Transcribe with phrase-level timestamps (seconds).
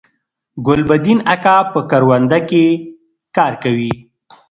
[0.65, 2.65] ګلبدین اکا په کرونده کی
[3.35, 3.91] کار کوي